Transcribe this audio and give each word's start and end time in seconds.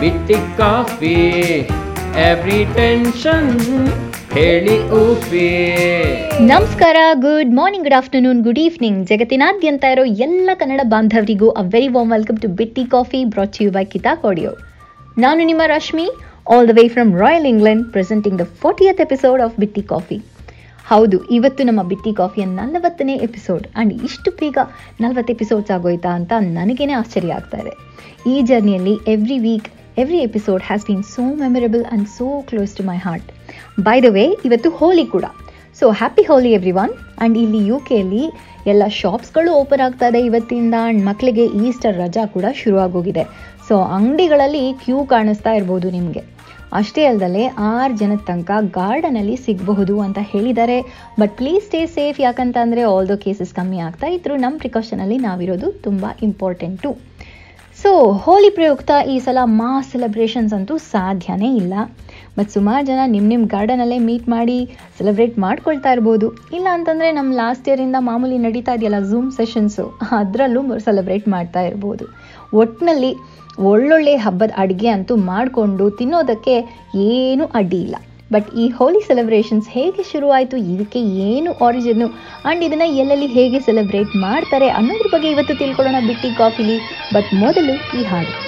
ಬಿಟ್ಟಿ 0.00 0.34
coffee 0.58 1.14
every 2.30 2.64
tension 2.74 3.50
ಹೇಳಿ 4.32 4.74
ನಮಸ್ಕಾರ 6.48 6.96
good 7.14 7.52
morning 7.52 7.84
good 7.84 7.94
afternoon 7.94 8.42
good 8.42 8.58
evening 8.58 9.06
ಜಗತ್ತಿನಾದ್ಯಂತ 9.06 9.84
ಇರೋ 9.84 10.04
ಎಲ್ಲ 10.04 10.50
Kannada 10.58 10.80
ಬಾಂಧವರಿಗೂ 10.84 11.48
a 11.50 11.64
very 11.74 11.88
warm 11.88 12.10
welcome 12.10 12.36
to 12.36 12.48
Bitti 12.48 12.84
coffee 12.86 13.24
brought 13.24 13.62
you 13.62 13.70
by 13.70 13.84
Keisha 13.84 14.14
ಕೋಡಿಯೋ 14.14 14.52
ನಾನು 15.18 15.44
ನಿಮ್ಮ 15.44 15.62
Rashmi 15.66 16.06
all 16.50 16.68
the 16.68 16.70
way 16.70 16.88
from 16.88 17.12
royal 17.18 17.46
England 17.46 17.92
presenting 17.92 18.38
the 18.38 18.46
fortieth 18.62 19.00
episode 19.00 19.42
of 19.42 19.56
Bitti 19.60 19.82
coffee. 19.82 20.18
ಹೌದು, 20.84 21.18
ಇವತ್ತು 21.30 21.64
ನಮ್ಮ 21.64 21.82
ಬಿಟ್ಟಿ 21.82 22.12
ಕಾಫಿಯ 22.12 22.44
ನಲವತ್ತನೇ 22.44 23.14
ಎಪಿಸೋಡ್ 23.16 23.64
ಆ್ಯಂಡ್ 23.74 23.92
ಇಷ್ಟು 24.04 24.30
ಬೇಗ 24.30 24.58
ನಲವತ್ತು 25.00 25.32
ಎಪಿಸೋಡ್ಸ್ 25.32 25.70
ಆಗೋಯ್ತಾ 25.70 26.08
ಅಂತ 26.08 26.32
ನನಗೇನೆ 26.40 26.92
ಆಶ್ಚರ್ಯ 26.92 27.32
ಆಗ್ತಾ 27.32 27.58
ಇದೆ. 27.58 27.72
ಈ 28.26 28.42
ಜರ್ನಿಯಲ್ಲಿ 28.42 28.94
every 29.08 29.38
week 29.38 29.68
every 30.02 30.18
episode 30.26 30.62
has 30.68 30.82
been 30.86 31.04
so 31.12 31.22
memorable 31.42 31.84
and 31.86 32.06
so 32.16 32.26
close 32.48 32.72
to 32.78 32.82
my 32.88 32.96
heart 33.04 33.28
by 33.86 33.94
the 34.04 34.08
way 34.16 34.24
ಇವತ್ತು 34.48 34.70
ಹೋಲಿ 34.78 35.04
ಕೂಡ. 35.14 35.26
So 35.78 35.86
happy 36.00 36.24
Holi 36.30 36.50
everyone 36.82 36.92
and 36.96 37.36
ಇಲ್ಲಿ 37.44 37.60
ಯು 37.70 37.76
ಕೆಯಲ್ಲಿ 37.88 38.24
ಎಲ್ಲ 38.72 38.84
ಶಾಪ್ಸ್ಗಳು 38.98 39.50
ಓಪನ್ 39.60 39.82
ಆಗ್ತಾ 39.86 40.06
ಇದೆ 40.12 40.20
ಇವತ್ತಿಂದ. 40.28 40.74
ಆ್ಯಂಡ್ 40.84 41.02
ಮಕ್ಕಳಿಗೆ 41.08 41.44
ಈಸ್ಟರ್ 41.66 41.96
ರಜಾ 42.02 42.24
ಕೂಡ 42.34 42.46
ಶುರುವಾಗೋಗಿದೆ. 42.60 43.24
ಸೊ 43.68 43.76
ಅಂಗಡಿಗಳಲ್ಲಿ 43.98 44.64
ಕ್ಯೂ 44.84 44.98
ಕಾಣಿಸ್ತಾ 45.14 45.54
ಇರ್ಬೋದು 45.60 45.90
ನಿಮಗೆ. 45.96 46.24
ಅಷ್ಟೇ 46.80 47.02
ಅಲ್ಲದೆ 47.10 47.44
ಆರು 47.72 47.92
ಜನದ 48.02 48.22
ತನಕ 48.28 48.50
ಗಾರ್ಡನಲ್ಲಿ 48.78 49.36
ಸಿಗಬಹುದು 49.46 49.96
ಅಂತ 50.06 50.18
ಹೇಳಿದ್ದಾರೆ. 50.32 50.78
ಬಟ್ 51.20 51.34
ಪ್ಲೀಸ್ 51.40 51.66
ಸ್ಟೇ 51.70 51.82
ಸೇಫ್ 51.98 52.18
ಯಾಕಂತ 52.26 52.56
ಅಂದರೆ 52.66 52.84
ಆಲ್ 52.92 53.08
ದೋ 53.12 53.18
ಕೇಸಸ್ 53.26 53.52
ಕಮ್ಮಿ 53.58 53.78
ಆಗ್ತಾ 53.88 54.08
ಇದ್ರು. 54.16 54.36
ನಮ್ಮ 54.44 54.56
ಪ್ರಿಕಾಷನಲ್ಲಿ 54.64 55.18
ನಾವಿರೋದು 55.28 55.68
ತುಂಬ 55.86 56.06
ಇಂಪಾರ್ಟೆಂಟು 56.28 56.90
ಸೊ 57.86 57.96
ಹೋಲಿ 58.24 58.48
ಪ್ರಯುಕ್ತ 58.50 58.90
ಈ 59.12 59.18
ಸಲ 59.18 59.38
ಮಾ 59.44 59.68
ಸೆಲೆಬ್ರೇಷನ್ಸ್ 59.90 60.54
ಅಂತೂ 60.54 60.78
ಸಾಧ್ಯನೇ 60.92 61.56
ಇಲ್ಲ. 61.56 61.74
ಬಟ್ 62.38 62.50
ಸುಮಾರು 62.50 62.86
ಜನ 62.86 63.00
ನಿಮ್ಮ 63.04 63.28
ನಿಮ್ಮ 63.28 63.44
ಗಾರ್ಡನಲ್ಲೇ 63.46 63.98
ಮೀಟ್ 63.98 64.28
ಮಾಡಿ 64.28 64.56
ಸೆಲೆಬ್ರೇಟ್ 64.98 65.38
ಮಾಡ್ಕೊಳ್ತಾ 65.38 65.90
ಇರ್ಬೋದು. 65.92 66.28
ಇಲ್ಲ 66.52 66.66
ಅಂತಂದರೆ 66.72 67.12
ನಮ್ಮ 67.12 67.32
ಲಾಸ್ಟ್ 67.32 67.68
ಇಯರಿಂದ 67.68 67.96
ಮಾಮೂಲಿ 67.98 68.38
ನಡೀತಾ 68.38 68.74
ಇದೆಯಲ್ಲ 68.74 69.00
ಝೂಮ್ 69.10 69.30
ಸೆಷನ್ಸು 69.32 69.84
ಅದರಲ್ಲೂ 70.18 70.78
ಸೆಲೆಬ್ರೇಟ್ 70.78 71.28
ಮಾಡ್ತಾ 71.28 71.60
ಇರ್ಬೋದು. 71.60 72.06
ಒಟ್ಟಿನಲ್ಲಿ 72.52 73.12
ಒಳ್ಳೊಳ್ಳೆ 73.70 74.16
ಹಬ್ಬದ 74.16 74.50
ಅಡುಗೆ 74.56 74.88
ಅಂತೂ 74.88 75.16
ಮಾಡಿಕೊಂಡು 75.16 75.90
ತಿನ್ನೋದಕ್ಕೆ 75.90 76.56
ಏನೂ 76.94 77.46
ಅಡ್ಡಿ 77.60 77.80
ಇಲ್ಲ. 77.82 77.96
ಬಟ್ 78.32 78.54
ಈ 78.54 78.68
ಹೋಲಿ 78.68 79.00
ಸೆಲೆಬ್ರೇಷನ್ಸ್ 79.00 79.68
ಹೇಗೆ 79.68 80.02
ಶುರುವಾಯಿತು? 80.02 80.56
ಇದಕ್ಕೆ 80.56 81.00
ಏನು 81.00 81.52
ಆರಿಜಿನ್ನು 81.52 82.06
ಆ್ಯಂಡ್ 82.08 82.64
ಇದನ್ನು 82.64 82.84
ಎಲ್ಲೆಲ್ಲಿ 82.84 83.26
ಹೇಗೆ 83.26 83.60
ಸೆಲೆಬ್ರೇಟ್ 83.60 84.16
ಮಾಡ್ತಾರೆ 84.16 84.68
ಅನ್ನೋದ್ರ 84.68 85.06
ಬಗ್ಗೆ 85.12 85.30
ಇವತ್ತು 85.30 85.58
ತಿಳ್ಕೊಳ್ಳೋಣ 85.58 86.06
ಬಿಟ್ಟಿ 86.06 86.36
ಕಾಫಿಲಿ. 86.36 86.78
ಬಟ್ 87.14 87.34
ಮೊದಲು 87.34 88.00
ಈ 88.00 88.04
ಹಾಡು. 88.04 88.45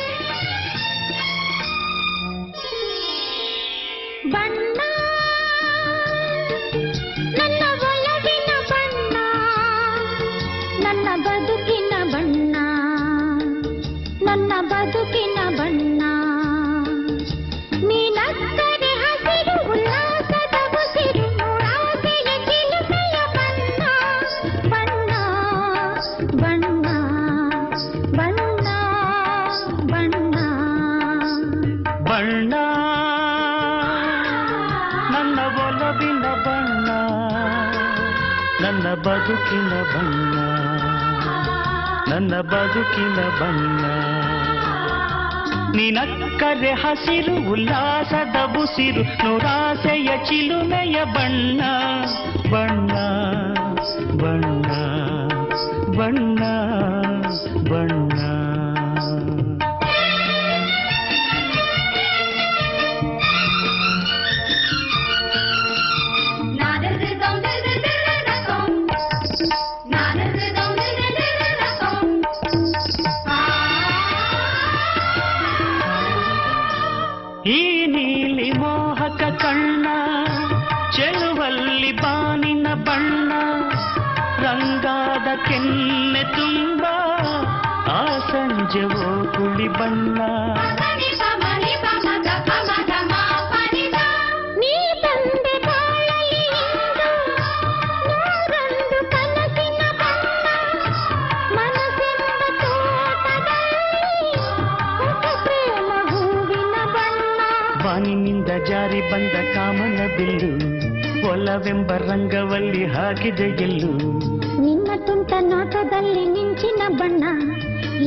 ನನ್ನ 38.61 38.95
ಬದುಕಿನ 38.95 39.69
ಬಣ್ಣ, 39.69 40.35
ನನ್ನ 42.11 42.41
ಬದುಕಿನ 42.41 43.15
ಬಣ್ಣ. 43.15 43.81
ನಿನಕ್ಕರೆ 45.77 46.73
ಹಸಿರು, 46.73 47.51
ಉಲ್ಲಾಸದ 47.51 48.57
ಉಸಿರು, 48.63 49.03
ನುರಾಸೆಯ 49.03 50.09
ಚಿಲುಮೆಯ 50.25 51.05
ಬಣ್ಣ. 51.05 51.61
ಬಣ್ಣ 52.53 52.93
ಬಣ್ಣ 54.23 54.67
ಬಣ್ಣ. 55.99 56.39
ನೀಲಿ 77.87 78.51
ಮೋಹಕ 78.51 79.23
ಕಣ್ಣ 79.23 79.87
ಚೆಲುವಲ್ಲಿ 80.97 81.93
ಬಾನಿನ 81.93 82.67
ಬಣ್ಣ 82.75 83.33
ರಂಗಾದ 84.43 85.49
ಕೆನ್ನೆ 85.49 86.23
ತುಂಬ 86.23 86.85
ಆ 87.89 88.19
ಸಂಜೆ 88.19 88.83
ಕುಳಿ 89.37 89.69
ಬಣ್ಣ. 89.69 90.21
ಒಲವೆಂಬ 111.69 111.95
ರಂಗವಲ್ಲಿ 112.03 112.83
ಹಾಕಿದೆ 112.87 113.47
ಗೆಲ್ಲು 113.57 113.91
ನಿನ್ನ 114.61 114.91
ತುಂಟ 115.07 115.33
ನೋಟದಲ್ಲಿ 115.45 116.23
ಮಿಂಚಿನ 116.27 116.83
ಬಣ್ಣ 116.99 117.25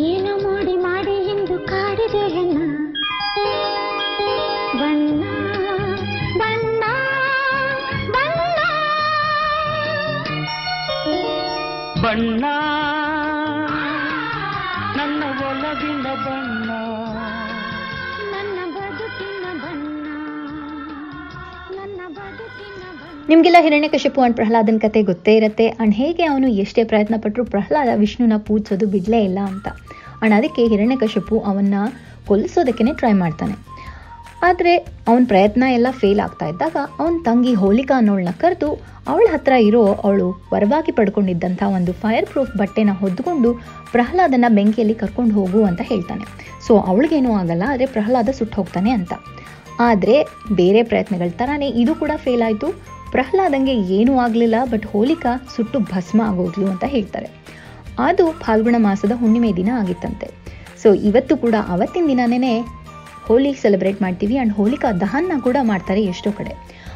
ಏನು 0.06 0.32
ಮಾಡಿ 0.46 0.74
ಮಾಡಿ 0.78 1.16
ಎಂದು 1.34 1.56
ಕಾಡಿದೆ 1.68 2.24
ಹೆಣ್ಣ 2.28 2.58
ಬಣ್ಣ 4.80 5.22
ಬಣ್ಣ 6.40 6.84
ಬಣ್ಣ. 8.16 8.58
ಬಣ್ಣ 12.04 12.44
ನಿಮಗೆಲ್ಲ 23.32 23.60
ಹಿರಣ್ಯಕಶಿಪು 23.66 24.20
ಅಂಡ್ 24.26 24.36
ಪ್ರಹ್ಲಾದನ್ 24.38 24.80
ಕತೆ 24.84 25.02
ಗೊತ್ತೇ 25.10 25.34
ಇರುತ್ತೆ. 25.40 25.66
ಅಂಡ್ 25.82 25.94
ಹೇಗೆ 26.00 26.24
ಅವನು 26.32 26.48
ಎಷ್ಟೇ 26.64 26.82
ಪ್ರಯತ್ನ 26.92 27.16
ಪಟ್ಟರು 27.24 27.44
ಪ್ರಹ್ಲಾದ 27.54 27.92
ವಿಷ್ಣುನ 28.02 28.38
ಪೂಜಿಸೋದು 28.48 28.86
ಬಿಡಲೇ 28.94 29.20
ಇಲ್ಲ 29.28 29.40
ಅಂತ. 29.52 29.68
ಅಂಡ್ 30.22 30.34
ಅದಕ್ಕೆ 30.38 30.64
ಹಿರಣ್ಯಕಶಿಪು 30.72 31.36
ಅವನ್ನ 31.52 31.76
ಕೊಲ್ಲಿಸೋದಕ್ಕೆ 32.30 32.94
ಟ್ರೈ 33.02 33.14
ಮಾಡ್ತಾನೆ. 33.22 33.56
ಆದರೆ 34.50 34.74
ಅವನ 35.10 35.24
ಪ್ರಯತ್ನ 35.32 35.64
ಎಲ್ಲ 35.78 35.88
ಫೇಲ್ 36.02 36.22
ಆಗ್ತಾ 36.26 36.46
ಇದ್ದಾಗ 36.52 36.76
ಅವನ 37.00 37.16
ತಂಗಿ 37.28 37.54
ಹೋಲಿಕಾ 37.64 37.96
ಅನ್ನೋಳನ್ನ 38.02 38.34
ಕರೆದು 38.44 38.70
ಅವಳ 39.12 39.26
ಹತ್ರ 39.36 39.54
ಇರೋ 39.70 39.84
ಅವಳು 40.06 40.28
ವರವಾಗಿ 40.54 40.92
ಪಡ್ಕೊಂಡಿದ್ದಂಥ 41.00 41.62
ಒಂದು 41.78 41.92
ಫೈರ್ 42.04 42.28
ಪ್ರೂಫ್ 42.32 42.54
ಬಟ್ಟೆನ 42.62 42.94
ಹೊದ್ಕೊಂಡು 43.02 43.52
ಪ್ರಹ್ಲಾದನ 43.96 44.46
ಬೆಂಕಿಯಲ್ಲಿ 44.58 44.96
ಕರ್ಕೊಂಡು 45.02 45.34
ಹೋಗು 45.40 45.62
ಅಂತ 45.70 45.82
ಹೇಳ್ತಾನೆ. 45.92 46.26
ಸೊ 46.68 46.74
ಅವಳಿಗೇನೂ 46.92 47.34
ಆಗಲ್ಲ, 47.42 47.64
ಆದರೆ 47.74 47.88
ಪ್ರಹ್ಲಾದ 47.98 48.30
ಸುಟ್ಟು 48.40 48.58
ಹೋಗ್ತಾನೆ 48.62 48.92
ಅಂತ. 49.00 49.14
ಆದರೆ 49.90 50.16
ಬೇರೆ 50.58 50.82
ಪ್ರಯತ್ನಗಳ 50.90 51.30
ಥರನೇ 51.42 51.70
ಇದು 51.84 51.94
ಕೂಡ 52.02 52.12
ಫೇಲ್ 52.26 52.44
ಆಯಿತು. 52.48 52.68
ಪ್ರಹ್ಲಾದಂಗೆ 53.12 53.74
ಏನೂ 53.74 54.18
ಆಗಲಿಲ್ಲ 54.18 54.56
ಬಟ್ 54.64 54.86
ಹೋಲಿಕಾ 54.86 55.32
ಸುಟ್ಟು 55.56 55.80
ಭಸ್ಮ 55.80 56.22
ಆಗೋದ್ಲು 56.22 56.66
ಅಂತ 56.66 56.84
ಹೇಳ್ತಾರೆ. 56.88 57.30
ಅದು 58.00 58.32
ಫಾಲ್ಗುಣ 58.32 58.76
ಮಾಸದ 58.80 59.12
ಹುಣ್ಣಿಮೆ 59.12 59.52
ದಿನ 59.56 59.70
ಆಗಿತ್ತಂತೆ. 59.80 60.28
ಸೊ 60.84 60.94
ಇವತ್ತು 60.94 61.38
ಕೂಡ 61.38 61.56
ಅವತ್ತಿನ 61.68 62.08
ದಿನನೇ 62.08 62.54
ಹೋಲಿ 63.28 63.54
ಸೆಲೆಬ್ರೇಟ್ 63.54 64.02
ಮಾಡ್ತೀವಿ 64.02 64.36
ಆ್ಯಂಡ್ 64.36 64.54
ಹೋಲಿಕಾ 64.54 64.92
ದಹನ್ನ 64.92 65.32
ಕೂಡ 65.42 65.58
ಮಾಡ್ತಾರೆ 65.62 66.04
ಎಷ್ಟೋ 66.04 66.32
ಕಡೆ. 66.32 66.54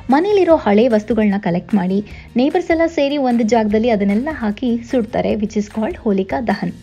ಮನೇಲಿರೋ 0.09 0.55
ಹಳೆ 0.55 0.87
ವಸ್ತುಗಳನ್ನ 0.87 1.35
ಕಲೆಕ್ಟ್ 1.37 1.75
ಮಾಡಿ 1.75 2.05
ನೇಬರ್ಸ್ 2.35 2.71
ಎಲ್ಲ 2.71 2.85
ಸೇರಿ 2.87 3.17
ಒಂದು 3.17 3.43
ಜಾಗದಲ್ಲಿ 3.43 3.89
ಅದನ್ನೆಲ್ಲ 3.89 4.29
ಹಾಕಿ 4.31 4.77
ಸುಡ್ತಾರೆ 4.91 5.35
which 5.35 5.57
is 5.57 5.69
called 5.71 5.97
Holika 5.97 6.41
Dahan. 6.41 6.73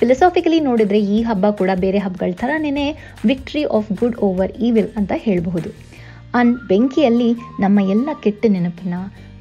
Philosophically 0.00 0.60
ನೋಡಿದರೆ 0.60 1.00
ಈ 1.00 1.22
ಹಬ್ಬ 1.22 1.50
ಕೂಡ 1.50 1.70
ಬೇರೆ 1.74 1.98
ಹಬ್ಬಗಳ 1.98 2.32
ಥರನೇ 2.32 2.86
victory 3.26 3.64
of 3.64 3.92
good 3.92 4.16
over 4.16 4.52
evil 4.52 4.88
ಅಂತ 4.96 5.12
ಹೇಳಬಹುದು. 5.16 5.91
ಅನ್ 6.34 6.52
ಬೆಂಕಿಯಲ್ಲಿ 6.68 7.30
ನಮ್ಮ 7.60 7.80
ಎಲ್ಲ 7.94 8.08
ಕೆಟ್ಟ 8.24 8.46
ನೆನಪನ್ನ 8.48 8.94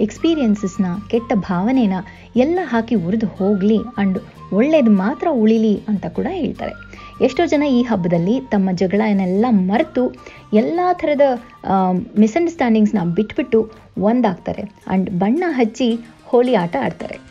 ಎಕ್ಸ್ಪೀರಿಯನ್ಸಸ್ನ 0.06 0.86
ಕೆಟ್ಟ 1.12 1.32
ಭಾವನೆನ 1.36 1.96
ಎಲ್ಲ 2.36 2.60
ಹಾಕಿ 2.64 2.96
ಉರಿದು 2.96 3.28
ಹೋಗಲಿ 3.28 3.80
ಅಂಡ್ 3.98 4.20
ಒಳ್ಳೇದು 4.54 4.92
ಮಾತ್ರ 4.92 5.28
ಉಳಿಲಿ 5.32 5.76
ಅಂತ 5.88 6.06
ಕೂಡ 6.18 6.28
ಹೇಳ್ತಾರೆ. 6.30 6.74
ಎಷ್ಟೋ 7.26 7.44
ಜನ 7.46 7.64
ಈ 7.64 7.82
ಹಬ್ಬದಲ್ಲಿ 7.82 8.36
ತಮ್ಮ 8.54 8.70
ಜಗಳನೆಲ್ಲ 8.72 9.46
ಮರೆತು 9.50 10.04
ಎಲ್ಲ 10.54 10.80
ಥರದ 10.94 11.26
ಮಿಸ್ಅಂಡರ್ಸ್ಟ್ಯಾಂಡಿಂಗ್ಸ್ನ 12.20 13.04
ಬಿಟ್ಬಿಟ್ಟು 13.16 13.60
ಒಂದಾಗ್ತಾರೆ. 14.10 14.64
ಆ್ಯಂಡ್ 14.88 15.10
ಬಣ್ಣ 15.20 15.44
ಹಚ್ಚಿ 15.60 15.90
ಹೋಳಿ 16.32 16.56
ಆಟ 16.56 16.76
ಆಡ್ತಾರೆ. 16.84 17.31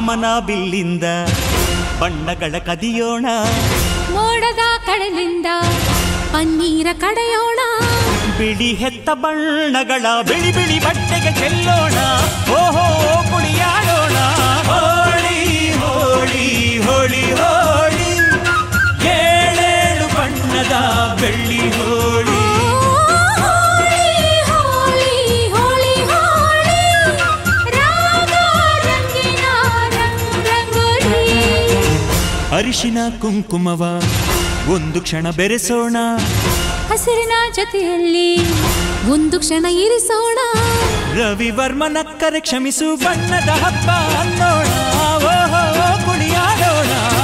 ಕಾಮನ 0.00 0.26
ಬಿಲ್ಲಿಂದ 0.46 1.06
ಬಣ್ಣಗಳ 2.00 2.58
ಕದಿಯೋಣ. 2.58 3.26
ಮೋಡದ 4.12 4.62
ಕಡಲಿಂದ 4.86 5.46
ಪನ್ನೀರ 6.32 6.86
ಕಡೆಯೋಣ. 7.00 7.60
ಬಿಳಿ 8.38 8.70
ಹೆತ್ತ 8.74 9.10
ಬಣ್ಣಗಳ 9.10 10.06
ಬಿಳಿ 10.22 10.52
ಬಿಳಿ 10.52 10.78
ಬಟ್ಟೆಗೆ 10.80 11.32
ಚೆಲ್ಲೋಣ. 11.38 11.98
ಓಹೋ 12.52 12.86
ಕುಣಿಯಾಡೋಣ. 13.30 14.16
ಹೋಳಿ 14.70 15.38
ಹೋಳಿ 15.82 16.46
ಹೋಳಿ 16.78 17.24
ಹೋಳಿ. 17.32 18.08
ಏಳೇಳು 19.10 20.06
ಬಣ್ಣದ 20.16 20.74
ಬೆಳ್ಳಿ 21.20 21.49
ಅರಿಶಿನ 32.60 32.98
ಕುಂಕುಮವ. 33.20 34.02
ಒಂದು 34.72 35.00
ಕ್ಷಣ 35.00 35.30
ಬೆರೆಸೋಣ. 35.30 35.96
ಹಸಿರಿನ 36.88 37.32
ಜೊತೆಯಲ್ಲಿ 37.52 38.36
ಒಂದು 39.10 39.38
ಕ್ಷಣ 39.38 39.64
ಇರಿಸೋಣ. 39.64 40.38
ರವಿವರ್ಮನ 41.14 41.96
ಕರೆ 42.20 42.40
ಕ್ಷಮಿಸು 42.40 42.96
ಬಣ್ಣದ 42.96 43.48
ಹಬ್ಬ 43.48 43.90
ಅನ್ನೋಣ. 44.20 44.66
ಓಹೋ 45.16 46.06
ಕುಣಿಯಾಡೋಣ. 46.06 47.19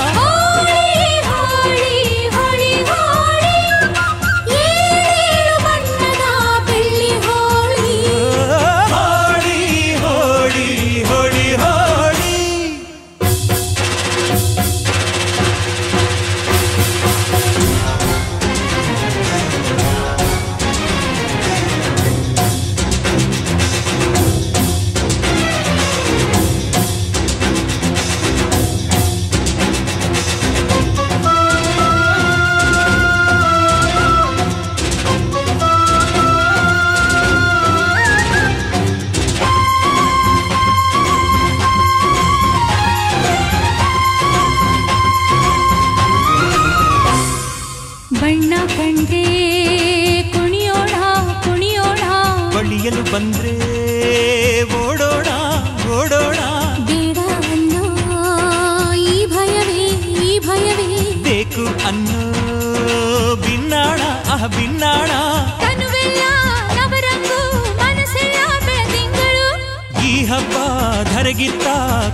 ಧರೆಗಿತ್ತ 71.26 71.69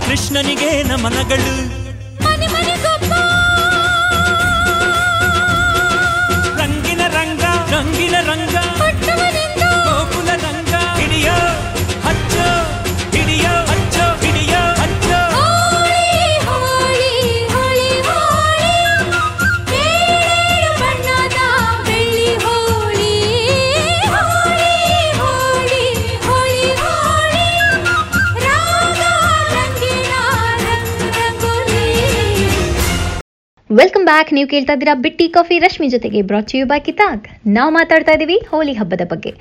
ಕೃಷ್ಣನಿಗೆ 0.05 0.69
ನಮನಗಳು. 0.83 1.51
ರಂಗಿನ 6.57 7.01
ರಂಗ 7.07 7.43
ರಂಗಿನ 7.73 8.15
ವೆಲ್ಕಮ್ 33.79 34.05
ಬ್ಯಾಕ್ 34.09 34.29
ನೀವು 34.35 34.47
ಕೇಳ್ತಾ 34.51 34.73
ಇದ್ದೀರಾ 34.75 34.93
ಬಿಟ್ಟಿ 35.03 35.25
ಕಾಫಿ. 35.35 35.55
ರಶ್ಮಿ 35.63 35.87
ಜೊತೆಗೆ 35.93 36.19
ಬ್ರಾಚ್ 36.29 36.53
ಯು 36.55 36.63
ಬೈ 36.71 36.77
ಕಿತಾಕ್ 36.87 37.27
ನಾವು 37.55 37.69
ಮಾತಾಡ್ತಾ 37.77 38.13
ಇದ್ದೀವಿ 38.15 38.37
ಹೋಳಿ 38.49 38.73
ಹಬ್ಬದ 38.79 39.03
ಬಗ್ಗೆ. 39.11 39.31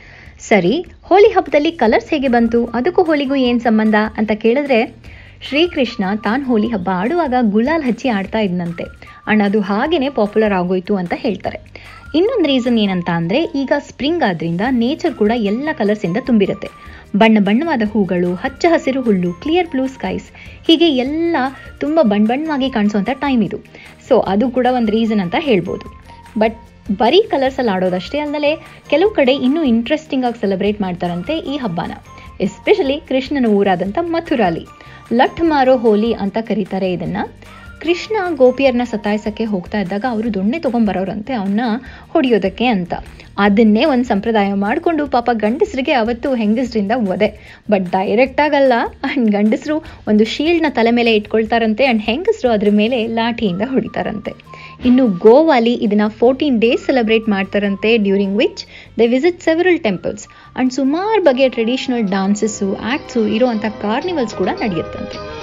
ಸರಿ, 0.48 0.74
ಹೋಳಿ 1.08 1.28
ಹಬ್ಬದಲ್ಲಿ 1.36 1.72
ಕಲರ್ಸ್ 1.80 2.10
ಹೇಗೆ 2.14 2.30
ಬಂತು? 2.36 2.60
ಅದಕ್ಕೂ 2.78 3.02
ಹೋಳಿಗೂ 3.08 3.36
ಏನು 3.48 3.60
ಸಂಬಂಧ 3.66 3.96
ಅಂತ 4.20 4.32
ಕೇಳಿದ್ರೆ, 4.44 4.78
ಶ್ರೀಕೃಷ್ಣ 5.48 6.04
ತಾನು 6.26 6.44
ಹೋಳಿ 6.50 6.70
ಹಬ್ಬ 6.74 6.88
ಆಡುವಾಗ 7.02 7.34
ಗುಲಾಲ್ 7.54 7.86
ಹಚ್ಚಿ 7.88 8.10
ಆಡ್ತಾ 8.18 8.42
ಇದ್ನಂತೆ. 8.48 8.86
ಅಂಡ್ 9.30 9.44
ಅದು 9.48 9.60
ಹಾಗೇನೆ 9.70 10.10
ಪಾಪ್ಯುಲರ್ 10.20 10.56
ಆಗೋಯ್ತು 10.60 10.96
ಅಂತ 11.02 11.14
ಹೇಳ್ತಾರೆ. 11.24 11.60
ಇನ್ನೊಂದು 12.18 12.46
ರೀಸನ್ 12.52 12.78
ಏನಂತ 12.84 13.10
ಅಂದರೆ, 13.20 13.38
ಈಗ 13.62 13.72
ಸ್ಪ್ರಿಂಗ್ 13.88 14.24
ಆದ್ರಿಂದ 14.30 14.64
ನೇಚರ್ 14.82 15.14
ಕೂಡ 15.20 15.32
ಎಲ್ಲ 15.50 15.68
ಕಲರ್ಸಿಂದ 15.80 16.18
ತುಂಬಿರುತ್ತೆ. 16.28 16.70
ಬಣ್ಣ 17.20 17.38
ಬಣ್ಣವಾದ 17.46 17.84
ಹೂಗಳು, 17.92 18.28
ಹಚ್ಚ 18.42 18.64
ಹಸಿರು 18.74 19.00
ಹುಲ್ಲು 19.06 19.30
ಕ್ಲಿಯರ್ 19.42 19.70
ಬ್ಲೂ 19.72 19.84
ಸ್ಕೈಸ್ 19.94 20.28
ಹೀಗೆ 20.68 20.88
ಎಲ್ಲ 21.04 21.36
ತುಂಬ 21.82 21.98
ಬಣ್ಣ 22.02 22.26
ಬಣ್ಣವಾಗಿ 22.30 22.68
ಕಾಣಿಸುವಂಥ 22.76 23.10
ಟೈಮ್ 23.24 23.42
ಇದು. 23.48 23.58
ಸೊ 24.12 24.18
ಅದು 24.20 24.50
ಕೂಡ 24.50 24.66
ಒಂದು 24.76 24.92
ರೀಸನ್ 24.92 25.20
ಅಂತ 25.20 25.34
ಹೇಳ್ಬೋದು. 25.38 25.86
ಬಟ್ 26.38 26.56
ಬರೀ 26.98 27.22
ಕಲರ್ಸಲ್ಲಿ 27.22 27.70
ಆಡೋದಷ್ಟೇ 27.70 28.18
ಅಲ್ಲದೆ 28.18 28.50
ಕೆಲವು 28.90 29.10
ಕಡೆ 29.10 29.34
ಇನ್ನೂ 29.34 29.62
ಇಂಟ್ರೆಸ್ಟಿಂಗ್ 29.62 30.24
ಆಗಿ 30.24 30.40
ಸೆಲೆಬ್ರೇಟ್ 30.40 30.80
ಮಾಡ್ತಾರಂತೆ 30.80 31.38
ಈ 31.38 31.56
ಹಬ್ಬನ. 31.56 31.92
ಎಸ್ಪೆಷಲಿ 32.40 33.00
ಕೃಷ್ಣನ 33.00 33.46
ಊರಾದಂಥ 33.46 33.98
ಮಥುರಾಲಿ. 34.00 34.66
ಲಠ್ 35.12 35.42
ಮಾರೋ 35.42 35.76
ಹೋಲಿ 35.76 36.12
ಅಂತ 36.12 36.38
ಕರೀತಾರೆ 36.40 36.92
ಇದನ್ನ. 36.92 37.16
ಕೃಷ್ಣ 37.82 38.16
ಗೋಪಿಯರನ್ನ 38.36 38.84
ಸತಾಯಿಸೋಕ್ಕೆ 38.84 39.44
ಹೋಗ್ತಾ 39.44 39.80
ಇದ್ದಾಗ 39.80 40.04
ಅವರು 40.08 40.34
ದೊಣ್ಣೆ 40.34 40.58
ತೊಗೊಂಬರೋರಂತೆ 40.58 41.32
ಅವನ್ನ 41.32 41.60
ಹೊಡೆಯೋದಕ್ಕೆ 42.08 42.66
ಅಂತ. 42.66 42.94
ಅದನ್ನೇ 43.38 43.84
ಒಂದು 43.84 44.04
ಸಂಪ್ರದಾಯ 44.04 44.52
ಮಾಡಿಕೊಂಡು 44.54 45.06
ಪಾಪ 45.06 45.30
ಗಂಡಸರಿಗೆ 45.32 45.92
ಅವತ್ತು 45.92 46.34
ಹೆಂಗಸರಿಂದ 46.34 46.92
ಒದೆ 46.96 47.60
ಬಟ್ 47.70 47.82
ಡೈರೆಕ್ಟ್ 47.82 48.40
ಆಗಲ್ಲ. 48.40 48.72
ಆ್ಯಂಡ್ 49.04 49.30
ಗಂಡಸರು 49.30 49.76
ಒಂದು 50.08 50.24
ಶೀಲ್ಡ್ನ 50.24 50.66
ತಲೆ 50.68 50.90
ಮೇಲೆ 50.90 51.14
ಇಟ್ಕೊಳ್ತಾರಂತೆ 51.14 51.84
ಆ್ಯಂಡ್ 51.84 52.02
ಹೆಂಗಸರು 52.02 52.50
ಅದ್ರ 52.50 52.68
ಮೇಲೆ 52.70 53.06
ಲಾಠಿಯಿಂದ 53.06 53.62
ಹೊಡಿತಾರಂತೆ. 53.70 54.32
ಇನ್ನು 54.84 55.06
ಗೋವಾಲಿ 55.06 55.74
ಇದನ್ನ 55.74 56.08
ಫೋರ್ಟೀನ್ 56.08 56.60
ಡೇಸ್ 56.60 56.86
ಸೆಲೆಬ್ರೇಟ್ 56.86 57.28
ಮಾಡ್ತಾರಂತೆ 57.28 57.98
during 57.98 58.38
which 58.38 58.66
they 58.98 59.06
visit 59.06 59.42
several 59.42 59.80
temples 59.80 60.26
and 60.28 60.72
ಸುಮಾರು 60.72 61.22
ಬಗೆಯ 61.22 61.48
ಟ್ರೆಡಿಷನಲ್ 61.48 62.08
ಡಾನ್ಸಸ್ಸು 62.08 62.74
ಆ್ಯಕ್ಟ್ಸು 62.74 63.28
ಇರೋವಂಥ 63.28 63.64
ಕಾರ್ನಿವಲ್ಸ್ 63.82 64.34
ಕೂಡ 64.34 64.48
ನಡೆಯುತ್ತಂತೆ. 64.48 65.41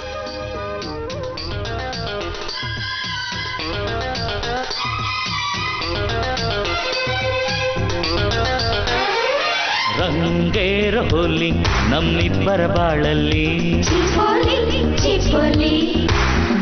ರಂಗೇರ 10.00 10.94
ರಹೋಲಿ 10.94 11.50
ನಮ್ಮಿಬ್ಬರ 11.90 12.66
ಬಾಳಲ್ಲಿ. 12.66 13.82
ಹೋಲಿ 13.82 15.32
ಹೋಲಿ 15.32 16.06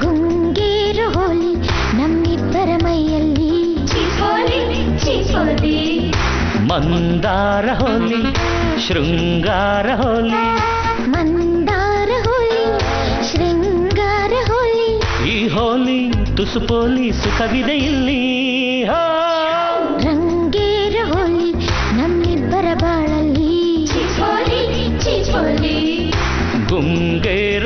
ಗುಂಗೇರು 0.00 1.10
ಹೋಲಿ 1.10 1.54
ನಮ್ಮಿಬ್ಬರ 1.96 2.68
ಮೈಯಲ್ಲಿ. 2.84 3.48
ಮಂದಾರ 6.68 7.68
ಹೋಲಿ 7.72 8.22
ಶೃಂಗಾರ 8.88 9.86
ಹೋಲಿ. 9.94 10.56
ಮಂದಾರ 11.10 12.08
ಹೋಲಿ 12.24 12.80
ಶೃಂಗಾರ 13.32 14.32
ಹೋಲಿ. 14.52 15.00
ಈ 15.28 15.48
ಹೋಲಿ 15.48 16.10
ತುಸು 16.36 16.60
ಪೋಲಿ 16.60 17.12
ಸುಖವಿದೆ 17.12 17.76
ಇಲ್ಲಿ. 17.76 18.84
ಹಾ. 18.84 19.27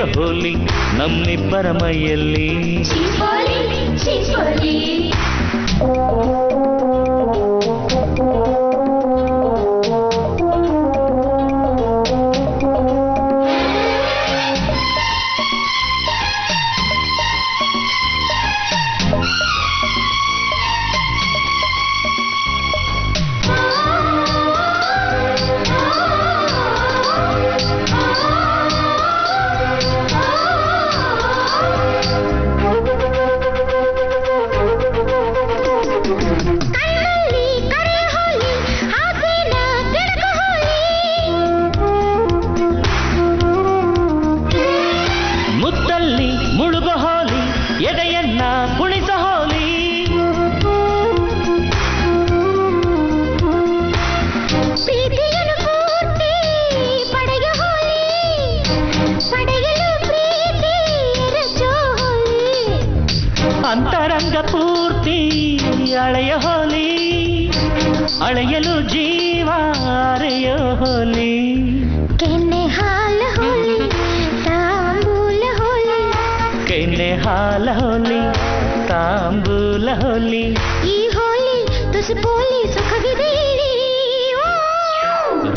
ಹೋಲಿ 0.04 0.52
ನಮ್ಮಿಬ್ಬರ 0.99 1.66
ಮೈಯಲ್ಲಿ 1.73 2.49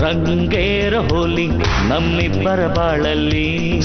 ರಂಗೇರ 0.06 0.96
ಹೋಲಿ 0.96 1.48
ನಮ್ಮಿಬ್ಬರ 1.90 2.68
ಬಾಳಲ್ಲಿ. 2.68 3.80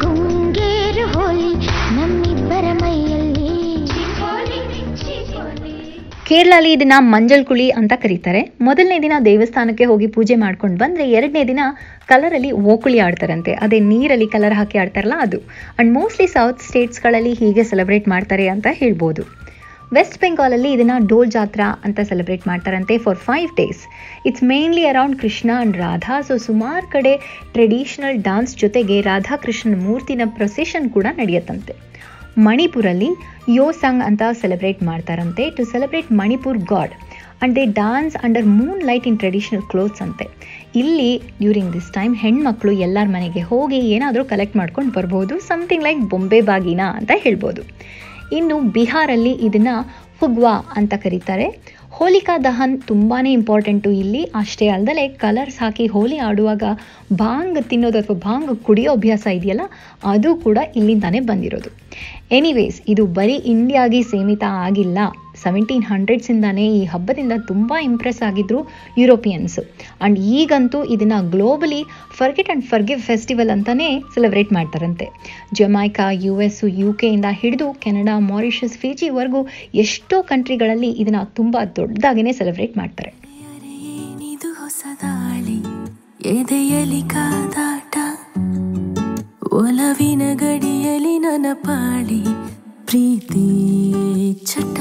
ಗುಂಗೇರು 0.00 1.04
ಹೋಲಿ 1.12 1.50
ನಮ್ಮಿಬ್ಬರ 1.96 2.64
ಮೈಯಲ್ಲಿ. 2.72 3.50
ಕೇರಳಲ್ಲಿ 6.28 6.72
ಇದನ್ನ 6.72 6.92
ಮಂಜಲ್ 6.98 7.44
ಕುಳಿ 7.44 7.70
ಅಂತ 7.70 7.92
ಕರೀತಾರೆ. 7.96 8.54
ಮೊದಲನೇ 8.60 8.98
ದಿನ 9.02 9.12
ದೇವಸ್ಥಾನಕ್ಕೆ 9.24 9.84
ಹೋಗಿ 9.84 10.06
ಪೂಜೆ 10.06 10.34
ಮಾಡ್ಕೊಂಡು 10.34 10.76
ಬಂದ್ರೆ 10.76 11.10
ಎರಡನೇ 11.10 11.44
ದಿನ 11.44 11.60
ಕಲರಲ್ಲಿ 12.06 12.52
ಓಕುಳಿ 12.52 12.98
ಆಡ್ತಾರಂತೆ. 12.98 13.52
ಅದೇ 13.52 13.80
ನೀರಲ್ಲಿ 13.80 14.26
ಕಲರ್ 14.26 14.54
ಹಾಕಿ 14.54 14.78
ಆಡ್ತಾರಲ್ಲ 14.78 15.12
ಅದು. 15.20 15.38
ಅಂಡ್ 15.78 15.92
ಮೋಸ್ಟ್ಲಿ 15.94 16.26
ಸೌತ್ 16.26 16.60
ಸ್ಟೇಟ್ಸ್ಗಳಲ್ಲಿ 16.60 17.32
ಹೀಗೆ 17.32 17.64
ಸೆಲೆಬ್ರೇಟ್ 17.64 18.08
ಮಾಡ್ತಾರೆ 18.08 18.48
ಅಂತ 18.48 18.66
ಹೇಳ್ಬೋದು. 18.70 19.43
ವೆಸ್ಟ್ 19.94 20.20
ಬೆಂಗಾಲಲ್ಲಿ 20.20 20.72
ಇದನ್ನ 20.72 20.94
ಡೋಲ್ 21.06 21.30
ಜಾತ್ರಾ 21.30 21.66
ಅಂತ 21.84 22.00
ಸೆಲೆಬ್ರೇಟ್ 22.00 22.46
ಮಾಡ್ತಾರಂತೆ 22.46 22.98
for 22.98 23.18
five 23.18 23.50
days 23.56 23.82
it's 24.26 24.44
mainly 24.44 24.84
around 24.86 25.20
Krishna 25.20 25.50
and 25.60 25.76
Radha 25.76 26.16
so 26.20 26.36
ಸುಮಾರು 26.36 26.86
ಕಡೆ 26.90 27.12
ಟ್ರೆಡಿಷನಲ್ 27.52 28.18
ಡಾನ್ಸ್ 28.22 28.54
ಜೊತೆಗೆ 28.56 29.00
ರಾಧಾಕೃಷ್ಣನ 29.00 29.78
ಮೂರ್ತಿನ 29.82 30.22
ಪ್ರೊಸೆಷನ್ 30.26 30.90
ಕೂಡ 30.90 31.06
ನಡೆಯುತ್ತಂತೆ. 31.16 31.74
ಮಣಿಪುರಲ್ಲಿ 32.38 33.10
ಯೋಸಂಗ್ 33.48 34.02
ಅಂತ 34.02 34.22
ಸೆಲೆಬ್ರೇಟ್ 34.40 34.82
ಮಾಡ್ತಾರಂತೆ. 34.82 35.50
To 35.50 35.64
celebrate 35.64 36.12
Manipur 36.12 36.58
god. 36.58 36.94
And 37.42 37.54
they 37.56 37.64
dance 37.64 38.16
under 38.16 38.46
moonlight 38.82 39.06
in 39.06 39.18
traditional 39.18 39.62
clothes 39.62 40.02
ಅಂತೆ. 40.02 40.26
ಇಲ್ಲಿ 40.76 41.10
ಡ್ಯೂರಿಂಗ್ 41.38 41.72
ದಿಸ್ 41.72 41.92
ಟೈಮ್ 41.92 42.16
ಹೆಣ್ಮಕ್ಳು 42.16 42.72
ಎಲ್ಲರ 42.86 43.08
ಮನೆಗೆ 43.08 43.40
ಹೋಗಿ 43.40 43.80
ಏನಾದರೂ 43.96 44.24
ಕಲೆಕ್ಟ್ 44.24 44.56
ಮಾಡ್ಕೊಂಡು 44.56 44.92
ಬರ್ಬೋದು. 44.92 45.36
ಸಮಥಿಂಗ್ 45.40 45.84
ಲೈಕ್ 45.84 46.02
ಬೊಂಬೆ 46.10 46.40
ಬಾಗಿನ 46.40 46.80
ಅಂತ 46.94 47.10
ಹೇಳ್ಬೋದು. 47.14 47.64
ಇನ್ನು 48.32 48.60
ಬಿಹಾರಲ್ಲಿ 48.60 49.32
ಇದನ್ನ 49.32 49.68
ಫುಗ್ವಾ 50.20 50.52
ಅಂತ 50.76 50.94
ಕರೀತಾರೆ. 50.94 51.74
ಹೋಲಿಕಾ 51.90 52.38
ದಹನ್ 52.38 52.82
ತುಂಬಾ 52.82 53.26
ಇಂಪಾರ್ಟೆಂಟು 53.26 53.90
ಇಲ್ಲಿ. 53.90 54.22
ಅಷ್ಟೇ 54.22 54.68
ಅಲ್ಲದೆ 54.68 55.08
ಕಲರ್ಸ್ 55.08 55.58
ಹಾಕಿ 55.58 55.86
ಹೋಲಿ 55.86 56.16
ಆಡುವಾಗ 56.18 56.62
ಭಾಂಗ್ 57.12 57.64
ತಿನ್ನೋದು 57.64 57.98
ಅಥವಾ 57.98 58.16
ಭಾಂಗ್ 58.16 58.56
ಕುಡಿಯೋ 58.56 58.92
ಅಭ್ಯಾಸ 58.92 59.26
ಇದೆಯಲ್ಲ, 59.26 59.60
ಅದು 60.04 60.36
ಕೂಡ 60.36 60.58
ಇಲ್ಲಿಂದಾನೇ 60.76 61.20
ಬಂದಿರೋದು. 61.20 61.70
ಎನಿವೇಸ್ 62.32 62.82
ಇದು 62.88 63.06
ಬರೀ 63.06 63.34
ಇಂಡಿಯಾಗೆ 63.34 64.02
ಸೀಮಿತ 64.02 64.44
ಆಗಿಲ್ಲ. 64.48 64.98
ಸೆವೆಂಟೀನ್ 65.44 65.84
ಹಂಡ್ರೆಡ್ಸಿಂದಾನೇ 65.90 66.66
ಈ 66.78 66.84
ಹಬ್ಬದಿಂದ 66.84 67.34
ತುಂಬ 67.48 67.72
ಇಂಪ್ರೆಸ್ 67.82 68.20
ಆಗಿದ್ರು 68.28 68.60
ಯುರೋಪಿಯನ್ಸ್ 68.98 69.58
ಆ್ಯಂಡ್ 69.60 70.18
ಈಗಂತೂ 70.38 70.80
ಇದನ್ನು 70.94 71.18
globally 71.30 71.80
forget 72.18 72.50
and 72.50 72.64
forgive 72.64 73.00
festival 73.00 73.50
ಅಂತಲೇ 73.50 73.88
ಸೆಲೆಬ್ರೇಟ್ 74.14 74.52
ಮಾಡ್ತಾರಂತೆ. 74.52 75.06
ಜಮೈಕಾ 75.52 76.06
ಯು 76.26 76.34
ಎಸ್ 76.40 76.62
ಯು 76.80 76.90
ಕೆಯಿಂದ 76.94 77.28
ಹಿಡಿದು 77.40 77.68
ಕೆನಡಾ 77.84 78.14
ಮಾರಿಷಸ್ 78.30 78.78
ಫಿಜಿವರೆಗೂ 78.82 79.42
ಎಷ್ಟೋ 79.74 80.16
ಕಂಟ್ರಿಗಳಲ್ಲಿ 80.22 80.90
ಇದನ್ನು 81.02 81.22
ತುಂಬ 81.34 81.56
ದೊಡ್ಡದಾಗಿನೇ 81.76 82.32
ಸೆಲೆಬ್ರೇಟ್ 82.32 82.76
ಮಾಡ್ತಾರೆ. 82.76 83.12
ಒಲವಿನ 89.58 90.22
ಗಡಿಯಲಿ 90.34 91.12
ನನ್ನ 91.18 91.46
ಪಾಳಿ, 91.66 92.22
ಪ್ರೀತಿ 92.86 93.44
ಚಟ? 94.46 94.78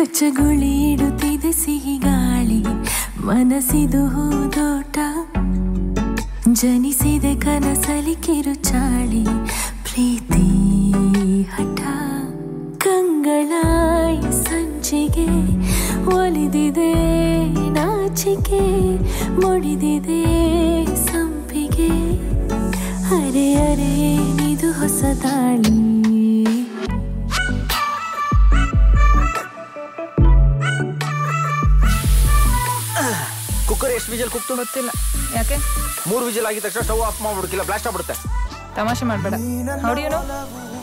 ಕಚಗುಳಿ 0.00 0.92
ಇಡುತ್ತಿದೆ 0.92 1.52
ಸಿಹಿ 1.52 1.98
ಗಾಳಿ 1.98 2.62
ಮನಸಿದು 3.26 4.00
ಹೂದೋಟ, 4.06 4.98
ಜನಿಸಿದೆ 6.52 7.34
ಕನಸಲಿ 7.34 8.14
ಕಿರುಚಾಳಿ, 8.14 9.24
ಪ್ರೀತಿ 9.88 10.46
ಹಠ. 11.46 11.80
ಕಂಗಳಾಯಿ 12.78 14.44
ಸಂಚಿಗೆ 14.44 15.28
ಒಲಿದಿದೆ 16.16 16.92
ನಾಚಿಕೆ, 17.70 18.62
ಮುಡಿದಿದೆ 19.40 20.24
ಸಂಪಿಗೆ. 21.06 21.92
ಅರೆ 23.18 23.54
ಅರೆ, 23.54 23.92
ಇದು 24.52 24.72
ಹೊಸ 24.72 25.02
ದಾಳಿ. 25.22 25.90
ಎಷ್ಟು 34.10 34.18
ವಿಜಲ್ 34.18 34.30
ಕುಕ್ತು 34.34 34.52
ಗೊತ್ತಿಲ್ಲ. 34.60 34.90
ಯಾಕೆ? 35.38 35.56
ಮೂರು 36.10 36.22
ವಿಜಲ್ 36.28 36.46
ಆಗಿದ 36.48 36.62
ತಕ್ಷಣ 36.66 36.82
ಸ್ಟವ್ 36.86 37.02
ಆಫ್ 37.08 37.18
ಮಾಡ್ಬಿಡ್ಕಿಲ್ಲ 37.24 37.64
ಬ್ಲಾಸ್ಟ್ 37.68 37.86
ಆಗ್ಬಿಡುತ್ತೆ. 37.88 38.14
ತಮಾಷೆ 38.78 39.04
ಮಾಡಬೇಡ. 39.10 39.34
ನೋ 40.14 40.20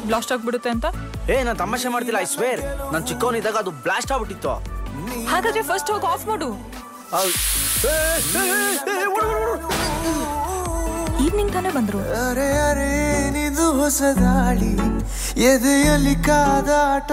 ಬ್ಲಾಸ್ಟ್ 0.10 0.32
ಆಗ್ಬಿಡುತ್ತೆ 0.34 0.70
ಅಂತ? 0.76 0.86
ಏ 1.34 1.36
ನಾನು 1.48 1.58
ತಮಾಷೆ 1.64 1.90
ಮಾಡ್ತಿಲ್ಲ 1.94 2.20
ಐ 2.26 2.28
ಸ್ವೇರ್ 2.36 2.62
ನಾನು 2.94 3.04
ಚಿಕ್ಕವನಿದ್ದಾಗ 3.10 3.58
ಅದು 3.64 3.72
ಬ್ಲಾಸ್ಟ್ 3.86 4.12
ಆಗ್ಬಿಟ್ಟಿತ್ತು. 4.16 4.54
ಹಾಗಾದ್ರೆ 5.32 5.64
ಫಸ್ಟ್ 5.72 5.92
ಹೋಗಿ 5.94 6.08
ಆಫ್ 6.14 6.26
ಮಾಡು. 6.32 6.50
ಈವ್ನಿಂಗ್ 11.26 11.52
ತಾನೇ 11.58 11.72
ಬಂದ್ರು. 11.78 12.00
ಅರೆ 12.28 12.50
ಅರೆ 12.70 12.90
ಏನಿದು 13.20 13.68
ಹೊಸದಾಳಿ 13.82 14.74
ಎದೆಯಲ್ಲಿ 15.52 16.16
ಕಾದಾಟ. 16.30 17.12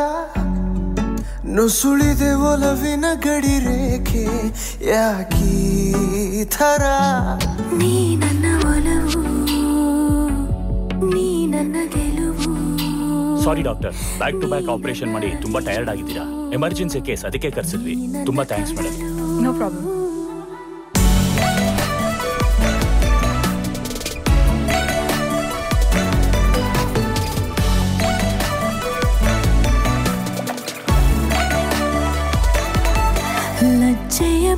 ನುಸುಳಿದೆ 1.54 2.32
ಒಲವಿನ 2.32 3.04
ಗಡಿ 3.14 3.58
ರೇಖೆ 3.58 4.24
ಯಾಕೀ 4.90 6.44
ಥರ? 6.44 6.82
ನೀ 7.74 8.16
ನನ್ನ 8.16 8.44
ಒಲವು 8.62 9.22
ನೀ 11.14 11.46
ನನ್ನ 11.46 11.76
ಗೆಲುವು. 11.88 12.54
Sorry 13.44 13.62
doctor 13.62 13.92
back 14.18 14.40
to 14.40 14.48
back 14.48 14.68
operation 14.68 15.12
ಮಾಡಿ 15.12 15.42
ತುಂಬಾ 15.42 15.60
ಟಯರ್ಡ್ 15.60 15.90
ಆಗಿದ್ದೀರಾ. 15.90 16.50
ಎಮರ್ಜೆನ್ಸಿ 16.52 17.00
ಕೇಸ್ 17.00 17.24
ಅದಕ್ಕೆ 17.24 17.50
ಕರೆಸಿದ್ವಿ. 17.50 17.96
ತುಂಬಾ 18.26 18.44
ಥ್ಯಾಂಕ್ಸ್ 18.44 18.72
ಮೇಡಮ್ 18.72 19.42
ನೋ 19.42 19.52
ಪ್ರಾಬ್ಲಮ್ 19.52 20.03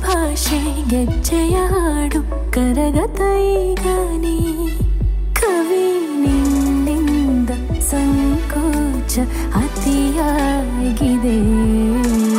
ಹೆಜ್ಜೆ 0.05 0.57
ಗೆಜ್ಜೆಯ 0.89 1.55
ಹಾಡು 1.71 2.19
ಕರಗತ 2.51 3.19
ಈಗ 3.49 3.85
ಕವಿ 5.39 5.87
ನಿನ್ನಿಂದ 6.23 7.49
ಸಂಕೋಚ 7.89 9.15
ಅತಿಯಾಗಿದೆ. 9.61 11.37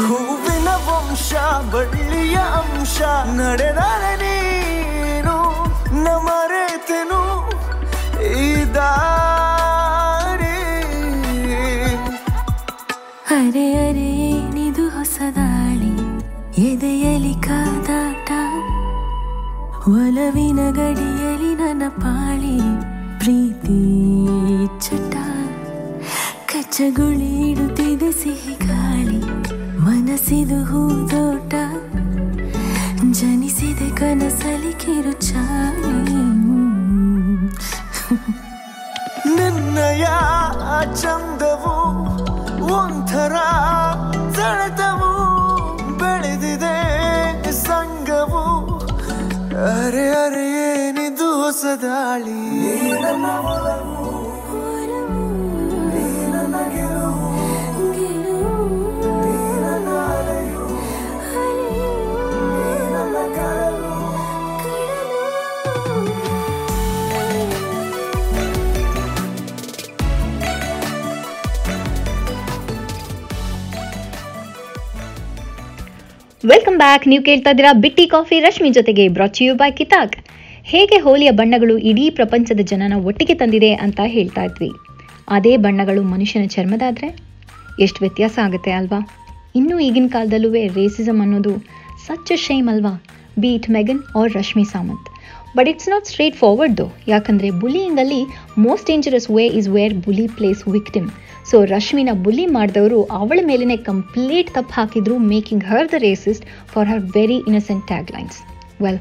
ಹೂವಿನ 0.06 0.68
ವಂಶ, 0.86 1.32
ಬಳ್ಳಿಯ 1.72 2.36
ಅಂಶ, 2.60 2.98
ನಡೆದರೆ 3.38 4.12
ನೀನು 4.22 5.36
ನಮರೆತೆನು 6.04 7.20
ಮರೆತೆನು 8.26 8.80
ಒಲವಿನ 19.90 20.60
ಗಡಿಯಲ್ಲಿ 20.78 21.50
ನನ್ನ 21.60 21.84
ಪಾಳಿ 22.02 22.56
ಪ್ರೀತಿ 23.20 23.78
ಚಟ. 24.84 25.14
ಕಚ್ಚಗುಳಿ 26.50 27.30
ಇಡುತ್ತಿದೆ 27.50 28.10
ಸಿಹಿ 28.20 28.54
ಗಾಳಿ, 28.64 29.20
ಮನಸ್ಸಿದು 29.86 30.58
ಹೂದೋಟ 30.70 31.54
ಜನಿಸಿದೆ 33.18 33.88
ಕನಸಲಿ 34.00 34.72
ಕಿರುಚಾಳಿ 34.82 35.94
ನನ್ನಯ 39.36 40.04
ಚಂದವು 41.02 41.76
ಒಂಥರ, 42.78 43.34
ಸೆಳೆತವು 44.36 45.07
ಅರೆ 49.66 50.06
ಅರೆ 50.14 50.44
ಏನಿದು 50.64 51.28
ಹೊಸ 51.42 51.64
ವೆಲ್ಕಮ್ 76.46 76.76
ಬ್ಯಾಕ್ 76.78 77.08
ನೀವು 77.08 77.24
ಕೇಳ್ತಾ 77.24 77.50
ಇದ್ದೀರಾ 77.50 77.72
ಬಿಟ್ಟಿ 77.72 78.06
ಕಾಫಿ, 78.06 78.40
ರಶ್ಮಿ 78.40 78.70
ಜೊತೆಗೆ 78.70 79.08
ಬ್ರಾಚಿಯು 79.08 79.54
ಬೈ 79.54 79.70
ಕಿತಾಕ್. 79.70 80.16
ಹೇಗೆ 80.62 80.98
ಹೋಲಿಯ 80.98 81.30
ಬಣ್ಣಗಳು 81.30 81.78
ಇಡೀ 81.78 82.10
ಪ್ರಪಂಚದ 82.10 82.60
ಜನನ 82.62 82.92
ಒಟ್ಟಿಗೆ 83.04 83.34
ತಂದಿದೆ 83.34 83.74
ಅಂತ 83.74 84.00
ಹೇಳ್ತಾ 84.04 84.44
ಇದ್ವಿ. 84.44 84.70
ಅದೇ 85.28 85.56
ಬಣ್ಣಗಳು 85.56 86.02
ಮನುಷ್ಯನ 86.02 86.46
ಚರ್ಮದಾದರೆ? 86.46 87.18
ಎಷ್ಟು 87.80 87.98
ವ್ಯತ್ಯಾಸ 88.00 88.38
ಆಗುತ್ತೆ 88.44 88.70
ಅಲ್ವಾ? 88.70 89.00
ಇನ್ನೂ 89.56 89.78
ಈಗಿನ 89.78 90.06
ಕಾಲದಲ್ಲೂ 90.08 90.52
ರೇಸಿಸಮ್ 90.52 91.20
ಅನ್ನೋದು 91.20 91.54
ಸಚ್ 92.06 92.36
ಶೇಮ್ 92.36 92.68
ಅಲ್ವಾ? 92.68 93.02
Be it 93.38 93.70
McGann 93.70 94.02
or 94.16 94.32
Rashmi 94.34 94.64
Samant 94.64 95.08
but 95.56 95.68
it's 95.68 95.88
not 95.88 96.06
straightforward 96.36 96.76
though 96.76 96.86
ಯಾಕಂದರೆ 97.08 97.50
ಬುಲಿಯಿಂಗಲ್ಲಿ 97.50 98.20
most 98.58 98.86
dangerous 98.86 99.30
way 99.30 99.46
is 99.60 99.68
where 99.68 99.94
bully 99.94 100.26
plays 100.26 100.68
victim 100.68 101.08
so 101.50 101.64
ರಶ್ಮಿನ 101.64 102.08
bully 102.24 102.46
ಮಾಡಿದವರು 102.46 103.02
ಅವಳ 103.02 103.38
ಮೇಲೇ 103.44 103.76
ಕಂಪ್ಲೀಟ್ 103.76 104.50
ತಪ್ಪು 104.50 104.72
ಹಾಕಿದ್ರು 104.72 105.18
making 105.18 105.64
her 105.64 105.88
the 105.92 105.94
racist 105.98 106.44
for 106.74 106.88
her 106.88 107.00
very 107.16 107.38
innocent 107.48 107.86
tag 107.86 108.12
lines 108.16 108.38
well 108.82 109.00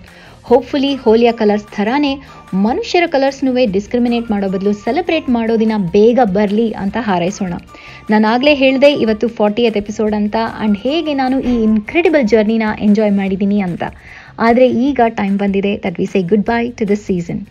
hopefully 0.49 0.95
ಹೋಲಿಯ 0.95 1.31
colours 1.31 1.65
ಥರಾನೇ 1.75 2.11
ಮನುಷ್ಯರ 2.53 3.03
ಕಲರ್ಸ್ನೂ 3.07 3.51
discriminate 3.71 4.31
ಮಾಡೋ 4.31 4.47
ಬದಲು 4.49 4.73
ಸೆಲೆಬ್ರೇಟ್ 4.73 5.29
ಮಾಡೋ 5.29 5.59
ದಿನ 5.59 5.73
ಬೇಗ 5.77 6.19
ಬರಲಿ 6.23 6.71
ಅಂತ 6.71 6.97
ಹಾರೈಸೋಣ. 6.99 7.53
ನಾನು 8.09 8.27
ಆಗಲೇ 8.27 8.53
ಹೇಳಿದೆ 8.53 8.91
ಇವತ್ತು 8.93 9.27
ಫಾರ್ಟಿ 9.27 9.63
ಎತ್ 9.63 9.77
ಎಪಿಸೋಡ್ 9.77 10.13
ಅಂತ 10.13 10.35
ಆ್ಯಂಡ್ 10.59 10.77
ಹೇಗೆ 10.77 11.13
ನಾನು 11.13 11.41
ಈ 11.41 11.63
ಇನ್ಕ್ರೆಡಿಬಲ್ 11.63 12.27
ಜರ್ನಿನ 12.27 12.63
ಎಂಜಾಯ್ 12.79 13.11
ಮಾಡಿದ್ದೀನಿ 13.11 13.59
ಅಂತ. 13.59 13.83
ಆದರೆ 14.39 14.67
ಈಗ 14.67 15.01
ಟೈಮ್ 15.07 15.37
ಬಂದಿದೆ 15.37 15.81
that 15.85 15.99
we 15.99 16.05
say 16.05 16.21
goodbye 16.45 16.69
to 16.69 16.89
this 16.89 17.01
season 17.01 17.45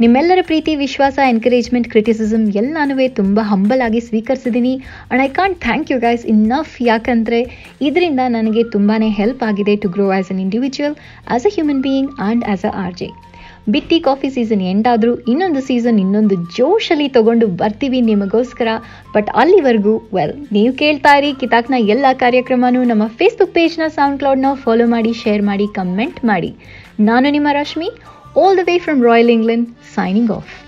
ನಿಮ್ಮೆಲ್ಲರ 0.00 0.38
ಪ್ರೀತಿ, 0.42 0.76
ವಿಶ್ವಾಸ 0.76 1.18
ಎನ್ಕರೇಜ್ಮೆಂಟ್ 1.28 1.88
ಕ್ರಿಟಿಸಿಸಮ್ 1.88 2.52
ಎಲ್ಲನೂ 2.52 3.08
ತುಂಬ 3.08 3.40
ಹಂಬಲ್ 3.42 3.80
ಆಗಿ 3.80 4.00
ಸ್ವೀಕರಿಸಿದ್ದೀನಿ 4.00 4.76
and 4.80 5.24
I 5.24 5.28
can't 5.28 5.60
thank 5.60 5.90
you 5.90 5.98
guys 5.98 6.26
enough 6.26 6.82
ಯಾಕಂದರೆ 6.82 7.40
ಇದರಿಂದ 7.80 8.20
ನನಗೆ 8.26 8.64
ತುಂಬಾ 8.64 8.96
ಹೆಲ್ಪ್ 8.96 9.42
ಆಗಿದೆ 9.42 9.76
to 9.76 9.88
grow 9.88 10.10
as 10.10 10.30
an 10.30 10.40
individual 10.40 10.96
as 11.28 11.46
a 11.46 11.48
human 11.54 11.82
being 11.82 12.10
and 12.20 12.44
as 12.44 12.64
a 12.64 12.68
R 12.68 12.94
J 12.94 13.08
Bitti 13.66 13.98
coffee 14.00 14.28
season 14.30 14.62
end 14.62 14.88
ಆದರೂ 14.88 15.12
ಇನ್ನೊಂದು 15.26 15.60
ಸೀಸನ್ 15.60 15.98
ಇನ್ನೊಂದು 15.98 16.34
ಜೋಶಲ್ಲಿ 16.56 17.08
ತಗೊಂಡು 17.08 17.46
ಬರ್ತೀವಿ 17.46 18.00
ನಿಮಗೋಸ್ಕರ 18.00 18.68
ಬಟ್ 19.14 19.30
ಅಲ್ಲಿವರೆಗೂ 19.34 19.94
ವೆಲ್ 20.14 20.34
ನೀವು 20.52 20.72
ಕೇಳ್ತಾ 20.72 21.14
ಇರಿ 21.16 21.32
ಕಿತಾಕ್ನ 21.32 21.78
ಎಲ್ಲ 21.88 22.06
ಕಾರ್ಯಕ್ರಮನೂ 22.16 22.82
ನಮ್ಮ 22.84 23.06
ಫೇಸ್ಬುಕ್ 23.16 23.54
ಪೇಜ್ನ 23.54 23.88
ಸೌಂಡ್ 23.88 24.18
ಕ್ಲೌಡ್ನ 24.18 24.50
ಫಾಲೋ 24.64 24.86
ಮಾಡಿ 24.86 25.12
ಶೇರ್ 25.12 25.42
ಮಾಡಿ 25.42 25.68
ಕಮೆಂಟ್ 25.74 26.20
ಮಾಡಿ 26.24 26.52
ನಾನು 27.00 27.30
ನಿಮ್ಮ 27.30 27.48
Rashmi 27.52 27.90
all 28.36 28.56
the 28.56 28.64
way 28.66 28.76
from 28.78 29.02
royal 29.02 29.30
England 29.30 29.66
signing 29.96 30.30
off. 30.30 30.63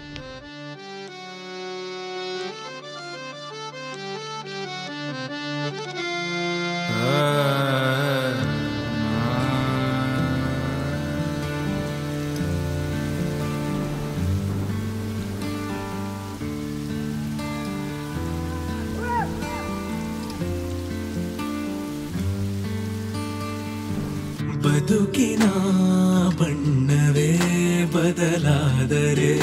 ಬದಲಾದರೆ 28.27 29.41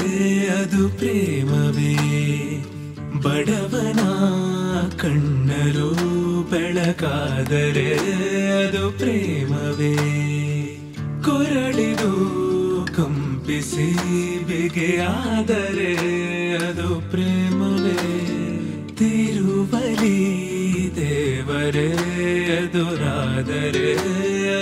ಅದು 0.48 0.90
ಪ್ರೇಮವೇ? 0.90 1.96
ಬಡವನ 3.24 4.00
ಕಣ್ಣರು 4.98 5.94
ಬೆಳಕಾದರೆ 6.52 7.94
ಅದು 8.66 8.92
ಪ್ರೇಮವೇ? 8.98 9.96
ಕೊರಳಿದು 11.24 12.14
ಕಂಪಿಸಿ 12.98 13.94
ಬಿಗೆಯಾದರೆ 14.46 15.96
ಅದು 16.54 17.12
ಪ್ರೇಮವೇ? 17.12 18.28
ತಿರುವಲಿ 18.96 20.44
ದೇವರೇ, 20.96 21.90
ಎದುರಾದರೆ 22.46 23.94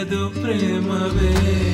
ಅದು 0.01 0.29
ಪ್ರೇಮವೇ? 0.29 1.70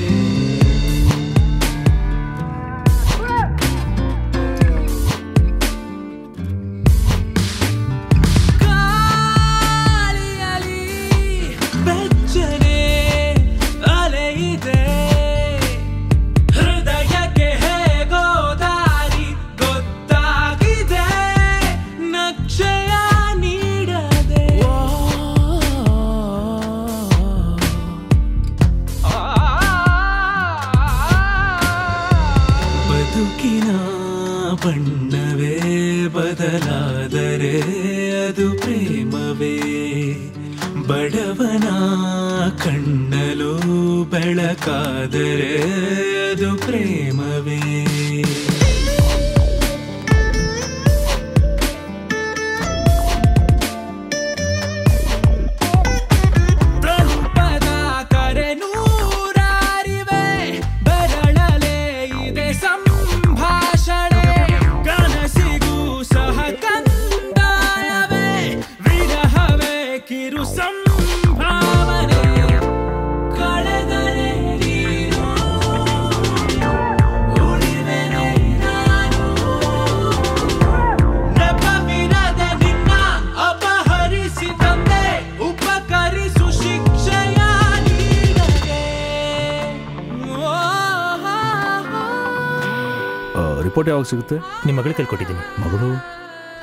ರಿಪೋರ್ಟ್ 93.68 93.90
ಯಾವಾಗ 93.92 94.08
ಸಿಗುತ್ತೆ? 94.12 94.38
ನಿಮ್ಮ 94.66 94.78
ಮಗಳು? 94.80 94.94
ಕೈಕೊಟ್ಟಿದ್ದೀನಿ 95.00 95.00
ಕೊಟ್ಟಿದ್ದೀನಿ 95.00 95.44
ಮಗಳು 95.64 95.90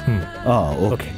ಹ್ಞೂ 0.05 0.17
ಹಾಂ 0.47 0.71
ಓಕೆ 0.89 1.11